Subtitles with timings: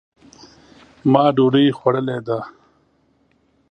[1.11, 2.39] ما ډوډۍ خوړلې ده